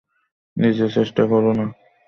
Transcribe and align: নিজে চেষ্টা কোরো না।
নিজে 0.57 0.85
চেষ্টা 0.89 1.23
কোরো 1.27 1.51
না। 1.53 1.65